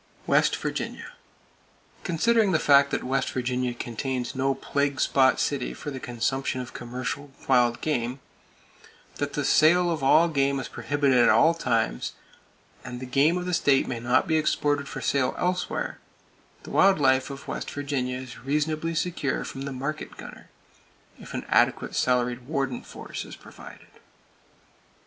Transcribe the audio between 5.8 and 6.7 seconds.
the consumption